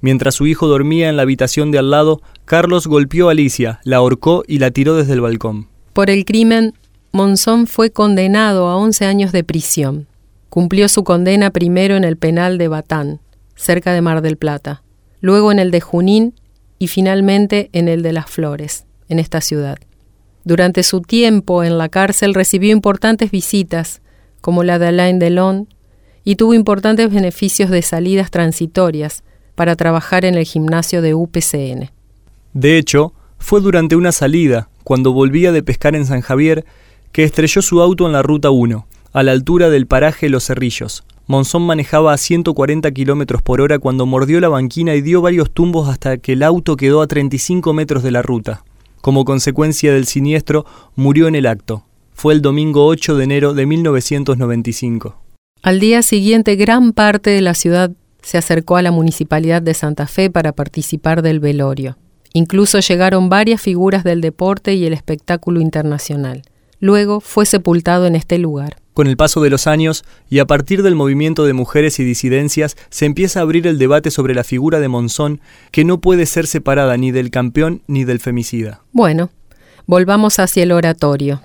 Mientras 0.00 0.36
su 0.36 0.46
hijo 0.46 0.68
dormía 0.68 1.10
en 1.10 1.18
la 1.18 1.24
habitación 1.24 1.70
de 1.70 1.80
al 1.80 1.90
lado, 1.90 2.22
Carlos 2.46 2.86
golpeó 2.86 3.28
a 3.28 3.32
Alicia, 3.32 3.80
la 3.84 3.98
ahorcó 3.98 4.42
y 4.48 4.58
la 4.58 4.70
tiró 4.70 4.96
desde 4.96 5.12
el 5.12 5.20
balcón. 5.20 5.68
Por 5.92 6.08
el 6.08 6.24
crimen, 6.24 6.72
Monzón 7.12 7.66
fue 7.66 7.90
condenado 7.90 8.68
a 8.68 8.76
11 8.76 9.04
años 9.04 9.32
de 9.32 9.44
prisión. 9.44 10.06
Cumplió 10.48 10.88
su 10.88 11.04
condena 11.04 11.50
primero 11.50 11.94
en 11.94 12.04
el 12.04 12.16
penal 12.16 12.56
de 12.56 12.68
Batán, 12.68 13.20
cerca 13.54 13.92
de 13.92 14.00
Mar 14.00 14.22
del 14.22 14.38
Plata, 14.38 14.82
luego 15.20 15.52
en 15.52 15.58
el 15.58 15.70
de 15.70 15.82
Junín 15.82 16.34
y 16.78 16.86
finalmente 16.86 17.68
en 17.74 17.88
el 17.88 18.02
de 18.02 18.14
Las 18.14 18.30
Flores, 18.30 18.86
en 19.10 19.18
esta 19.18 19.42
ciudad. 19.42 19.78
Durante 20.44 20.82
su 20.82 21.02
tiempo 21.02 21.62
en 21.62 21.76
la 21.76 21.90
cárcel 21.90 22.32
recibió 22.32 22.72
importantes 22.72 23.30
visitas, 23.30 24.00
como 24.40 24.64
la 24.64 24.78
de 24.78 24.88
Alain 24.88 25.18
Delon, 25.18 25.68
y 26.24 26.36
tuvo 26.36 26.54
importantes 26.54 27.12
beneficios 27.12 27.68
de 27.68 27.82
salidas 27.82 28.30
transitorias 28.30 29.22
para 29.54 29.76
trabajar 29.76 30.24
en 30.24 30.34
el 30.34 30.44
gimnasio 30.44 31.02
de 31.02 31.14
UPCN. 31.14 31.90
De 32.54 32.78
hecho, 32.78 33.12
fue 33.38 33.60
durante 33.60 33.96
una 33.96 34.12
salida, 34.12 34.70
cuando 34.82 35.12
volvía 35.12 35.52
de 35.52 35.62
pescar 35.62 35.94
en 35.94 36.06
San 36.06 36.22
Javier, 36.22 36.64
que 37.12 37.24
estrelló 37.24 37.62
su 37.62 37.80
auto 37.80 38.06
en 38.06 38.12
la 38.12 38.22
Ruta 38.22 38.50
1, 38.50 38.86
a 39.12 39.22
la 39.22 39.32
altura 39.32 39.68
del 39.68 39.86
paraje 39.86 40.28
Los 40.28 40.46
Cerrillos. 40.46 41.04
Monzón 41.26 41.62
manejaba 41.62 42.12
a 42.12 42.18
140 42.18 42.90
km 42.90 43.42
por 43.42 43.60
hora 43.60 43.78
cuando 43.78 44.06
mordió 44.06 44.40
la 44.40 44.48
banquina 44.48 44.94
y 44.94 45.02
dio 45.02 45.20
varios 45.20 45.50
tumbos 45.50 45.88
hasta 45.88 46.16
que 46.16 46.32
el 46.32 46.42
auto 46.42 46.76
quedó 46.76 47.00
a 47.00 47.06
35 47.06 47.72
metros 47.72 48.02
de 48.02 48.10
la 48.10 48.22
ruta. 48.22 48.64
Como 49.00 49.24
consecuencia 49.24 49.92
del 49.92 50.06
siniestro, 50.06 50.64
murió 50.96 51.28
en 51.28 51.34
el 51.34 51.46
acto. 51.46 51.84
Fue 52.12 52.34
el 52.34 52.42
domingo 52.42 52.86
8 52.86 53.16
de 53.16 53.24
enero 53.24 53.54
de 53.54 53.66
1995. 53.66 55.16
Al 55.62 55.80
día 55.80 56.02
siguiente, 56.02 56.56
gran 56.56 56.92
parte 56.92 57.30
de 57.30 57.40
la 57.40 57.54
ciudad 57.54 57.92
se 58.22 58.38
acercó 58.38 58.76
a 58.76 58.82
la 58.82 58.92
Municipalidad 58.92 59.62
de 59.62 59.74
Santa 59.74 60.06
Fe 60.06 60.30
para 60.30 60.52
participar 60.52 61.22
del 61.22 61.40
velorio. 61.40 61.98
Incluso 62.32 62.80
llegaron 62.80 63.28
varias 63.28 63.60
figuras 63.60 64.04
del 64.04 64.20
deporte 64.20 64.74
y 64.74 64.86
el 64.86 64.92
espectáculo 64.92 65.60
internacional. 65.60 66.42
Luego 66.82 67.20
fue 67.20 67.46
sepultado 67.46 68.08
en 68.08 68.16
este 68.16 68.38
lugar. 68.38 68.78
Con 68.92 69.06
el 69.06 69.16
paso 69.16 69.40
de 69.40 69.50
los 69.50 69.68
años 69.68 70.04
y 70.28 70.40
a 70.40 70.46
partir 70.46 70.82
del 70.82 70.96
movimiento 70.96 71.44
de 71.44 71.52
mujeres 71.52 72.00
y 72.00 72.04
disidencias, 72.04 72.76
se 72.90 73.06
empieza 73.06 73.38
a 73.38 73.42
abrir 73.42 73.68
el 73.68 73.78
debate 73.78 74.10
sobre 74.10 74.34
la 74.34 74.42
figura 74.42 74.80
de 74.80 74.88
Monzón, 74.88 75.40
que 75.70 75.84
no 75.84 76.00
puede 76.00 76.26
ser 76.26 76.48
separada 76.48 76.96
ni 76.96 77.12
del 77.12 77.30
campeón 77.30 77.82
ni 77.86 78.02
del 78.02 78.18
femicida. 78.18 78.82
Bueno, 78.90 79.30
volvamos 79.86 80.40
hacia 80.40 80.64
el 80.64 80.72
oratorio. 80.72 81.40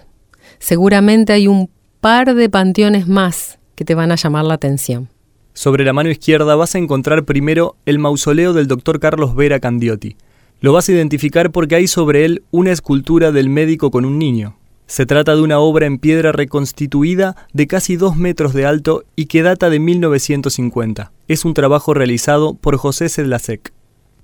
Seguramente 0.57 1.33
hay 1.33 1.47
un 1.47 1.69
par 2.01 2.33
de 2.33 2.49
panteones 2.49 3.07
más 3.07 3.59
que 3.75 3.85
te 3.85 3.93
van 3.93 4.11
a 4.11 4.15
llamar 4.15 4.43
la 4.43 4.55
atención. 4.55 5.07
Sobre 5.53 5.85
la 5.85 5.93
mano 5.93 6.09
izquierda 6.09 6.55
vas 6.55 6.73
a 6.73 6.79
encontrar 6.79 7.25
primero 7.25 7.75
el 7.85 7.99
mausoleo 7.99 8.53
del 8.53 8.65
doctor 8.65 8.99
Carlos 8.99 9.35
Vera 9.35 9.59
Candiotti. 9.59 10.17
Lo 10.61 10.73
vas 10.73 10.89
a 10.89 10.93
identificar 10.93 11.51
porque 11.51 11.75
hay 11.75 11.85
sobre 11.85 12.25
él 12.25 12.41
una 12.49 12.71
escultura 12.71 13.31
del 13.31 13.49
médico 13.49 13.91
con 13.91 14.03
un 14.03 14.17
niño. 14.17 14.56
Se 14.87 15.05
trata 15.05 15.35
de 15.35 15.41
una 15.41 15.59
obra 15.59 15.85
en 15.85 15.99
piedra 15.99 16.31
reconstituida 16.31 17.35
de 17.51 17.67
casi 17.67 17.97
dos 17.97 18.15
metros 18.15 18.53
de 18.53 18.65
alto 18.65 19.03
y 19.17 19.25
que 19.25 19.43
data 19.43 19.69
de 19.69 19.79
1950. 19.79 21.11
Es 21.27 21.43
un 21.43 21.53
trabajo 21.53 21.93
realizado 21.93 22.53
por 22.53 22.77
José 22.77 23.09
Sedlasek. 23.09 23.73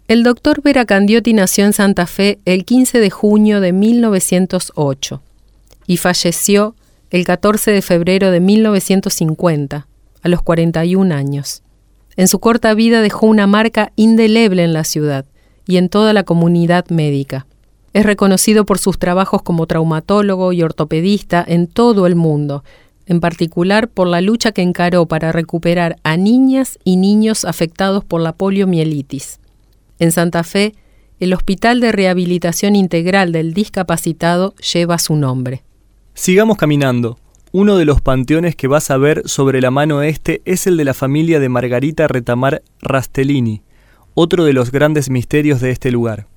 El 0.07 0.23
doctor 0.23 0.61
Vera 0.61 0.85
Candiotti 0.85 1.33
nació 1.33 1.65
en 1.65 1.73
Santa 1.73 2.07
Fe 2.07 2.39
el 2.45 2.63
15 2.63 2.99
de 2.99 3.09
junio 3.09 3.59
de 3.59 3.73
1908 3.73 5.21
y 5.85 5.97
falleció 5.97 6.75
el 7.09 7.25
14 7.25 7.71
de 7.71 7.81
febrero 7.81 8.31
de 8.31 8.39
1950, 8.39 9.87
a 10.21 10.29
los 10.29 10.41
41 10.41 11.13
años. 11.13 11.61
En 12.15 12.29
su 12.29 12.39
corta 12.39 12.73
vida 12.73 13.01
dejó 13.01 13.25
una 13.25 13.47
marca 13.47 13.91
indeleble 13.97 14.63
en 14.63 14.71
la 14.71 14.85
ciudad 14.85 15.25
y 15.67 15.75
en 15.75 15.89
toda 15.89 16.13
la 16.13 16.23
comunidad 16.23 16.85
médica. 16.89 17.47
Es 17.93 18.05
reconocido 18.05 18.65
por 18.65 18.79
sus 18.79 18.97
trabajos 18.97 19.43
como 19.43 19.67
traumatólogo 19.67 20.51
y 20.51 20.63
ortopedista 20.63 21.43
en 21.47 21.67
todo 21.67 22.07
el 22.07 22.15
mundo, 22.15 22.63
en 23.05 23.19
particular 23.19 23.87
por 23.87 24.07
la 24.07 24.21
lucha 24.21 24.51
que 24.51 24.63
encaró 24.63 25.05
para 25.05 25.31
recuperar 25.31 25.97
a 26.03 26.17
niñas 26.17 26.79
y 26.83 26.95
niños 26.95 27.45
afectados 27.45 28.03
por 28.03 28.21
la 28.21 28.33
poliomielitis. 28.33 29.39
En 29.99 30.11
Santa 30.11 30.43
Fe, 30.43 30.73
el 31.19 31.33
Hospital 31.33 31.79
de 31.79 31.91
Rehabilitación 31.91 32.75
Integral 32.75 33.31
del 33.31 33.53
Discapacitado 33.53 34.55
lleva 34.55 34.97
su 34.97 35.15
nombre. 35.15 35.63
Sigamos 36.15 36.57
caminando. 36.57 37.19
Uno 37.51 37.77
de 37.77 37.85
los 37.85 38.01
panteones 38.01 38.55
que 38.55 38.67
vas 38.67 38.89
a 38.89 38.97
ver 38.97 39.21
sobre 39.25 39.61
la 39.61 39.69
mano 39.69 40.01
este 40.01 40.41
es 40.45 40.65
el 40.65 40.75
de 40.77 40.85
la 40.85 40.95
familia 40.95 41.39
de 41.39 41.49
Margarita 41.49 42.07
Retamar 42.07 42.63
Rastellini, 42.81 43.61
otro 44.15 44.43
de 44.45 44.53
los 44.53 44.71
grandes 44.71 45.11
misterios 45.11 45.61
de 45.61 45.69
este 45.69 45.91
lugar. 45.91 46.27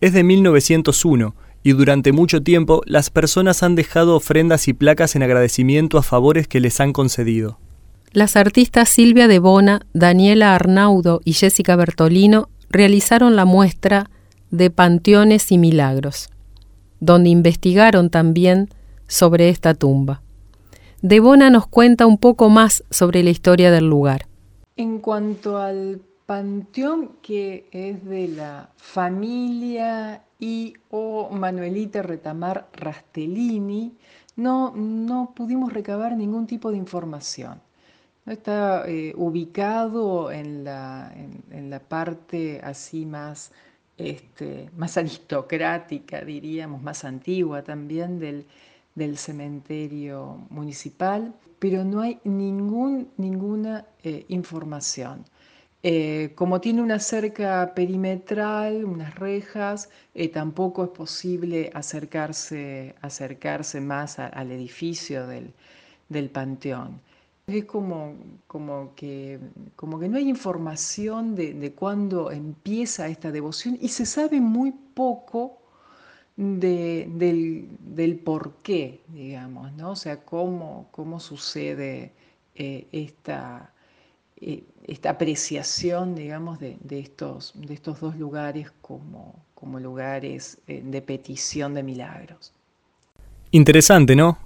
Es 0.00 0.14
de 0.14 0.24
1901 0.24 1.34
y 1.62 1.72
durante 1.72 2.12
mucho 2.12 2.42
tiempo 2.42 2.80
las 2.86 3.10
personas 3.10 3.62
han 3.62 3.74
dejado 3.74 4.16
ofrendas 4.16 4.66
y 4.66 4.72
placas 4.72 5.14
en 5.14 5.22
agradecimiento 5.22 5.98
a 5.98 6.02
favores 6.02 6.48
que 6.48 6.60
les 6.60 6.80
han 6.80 6.92
concedido. 6.92 7.58
Las 8.12 8.34
artistas 8.34 8.88
Silvia 8.88 9.28
de 9.28 9.38
Bona, 9.38 9.82
Daniela 9.92 10.54
Arnaudo 10.54 11.20
y 11.24 11.34
Jessica 11.34 11.76
Bertolino 11.76 12.48
realizaron 12.70 13.36
la 13.36 13.44
muestra 13.44 14.10
de 14.50 14.70
Panteones 14.70 15.52
y 15.52 15.58
Milagros, 15.58 16.30
donde 16.98 17.28
investigaron 17.28 18.08
también 18.10 18.70
sobre 19.06 19.50
esta 19.50 19.74
tumba. 19.74 20.22
Debona 21.02 21.50
nos 21.50 21.66
cuenta 21.66 22.06
un 22.06 22.18
poco 22.18 22.48
más 22.48 22.84
sobre 22.90 23.22
la 23.22 23.30
historia 23.30 23.70
del 23.70 23.86
lugar. 23.86 24.26
En 24.76 24.98
cuanto 24.98 25.58
al 25.58 26.00
panteón 26.30 27.16
que 27.22 27.66
es 27.72 28.04
de 28.04 28.28
la 28.28 28.70
familia 28.76 30.22
y 30.38 30.74
o 30.88 31.28
Manuelita 31.28 32.02
Retamar 32.02 32.68
Rastellini, 32.72 33.96
no, 34.36 34.72
no 34.76 35.32
pudimos 35.34 35.72
recabar 35.72 36.16
ningún 36.16 36.46
tipo 36.46 36.70
de 36.70 36.76
información. 36.76 37.60
Está 38.26 38.84
eh, 38.86 39.12
ubicado 39.16 40.30
en 40.30 40.62
la, 40.62 41.12
en, 41.50 41.68
la, 41.68 41.80
parte 41.80 42.60
así 42.62 43.06
más, 43.06 43.50
este, 43.98 44.70
más 44.76 44.96
aristocrática, 44.96 46.20
diríamos, 46.20 46.80
más 46.80 47.04
antigua 47.04 47.64
también 47.64 48.20
del, 48.20 48.46
del 48.94 49.18
cementerio 49.18 50.46
municipal, 50.48 51.34
pero 51.58 51.82
no 51.82 52.02
hay 52.02 52.20
ningún, 52.22 53.08
ninguna 53.16 53.84
eh, 54.04 54.26
información. 54.28 55.24
Eh, 55.82 56.32
como 56.34 56.60
tiene 56.60 56.82
una 56.82 56.98
cerca 56.98 57.72
perimetral, 57.74 58.84
unas 58.84 59.14
rejas, 59.14 59.88
eh, 60.14 60.28
tampoco 60.28 60.84
es 60.84 60.90
posible 60.90 61.70
acercarse, 61.74 62.94
acercarse 63.00 63.80
más 63.80 64.18
al 64.18 64.50
edificio 64.52 65.26
del, 65.26 65.52
del, 66.08 66.28
panteón. 66.30 67.00
Es 67.46 67.64
como, 67.64 68.14
como, 68.46 68.94
que, 68.94 69.40
como 69.76 69.98
que 69.98 70.08
no 70.08 70.18
hay 70.18 70.28
información 70.28 71.34
de, 71.34 71.54
de 71.54 71.72
cuándo 71.72 72.30
empieza 72.30 73.08
esta 73.08 73.32
devoción 73.32 73.78
y 73.80 73.88
se 73.88 74.06
sabe 74.06 74.40
muy 74.40 74.72
poco 74.72 75.60
del, 76.36 77.68
del, 77.80 78.18
por 78.18 78.54
qué, 78.62 79.02
digamos, 79.08 79.72
¿no? 79.74 79.90
O 79.92 79.96
sea, 79.96 80.24
cómo, 80.24 80.88
cómo 80.90 81.20
sucede 81.20 82.12
eh, 82.54 82.86
esta, 82.92 83.72
eh, 84.40 84.64
esta 84.84 85.10
apreciación, 85.10 86.14
digamos, 86.14 86.58
de, 86.58 86.78
estos, 86.90 87.52
de 87.54 87.74
estos 87.74 88.00
dos 88.00 88.16
lugares 88.16 88.72
como, 88.80 89.44
como 89.54 89.78
lugares 89.78 90.58
eh, 90.66 90.82
de 90.84 91.02
petición 91.02 91.74
de 91.74 91.82
milagros. 91.82 92.52
Interesante, 93.50 94.16
¿no? 94.16 94.38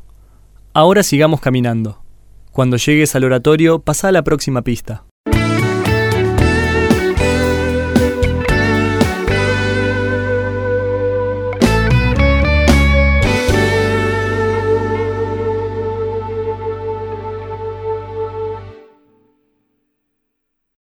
Ahora 0.72 1.02
sigamos 1.02 1.40
caminando. 1.40 2.02
Cuando 2.52 2.76
llegues 2.76 3.14
al 3.14 3.24
oratorio, 3.24 3.78
pasa 3.78 4.08
a 4.08 4.12
la 4.12 4.22
próxima 4.22 4.62
pista. 4.62 5.04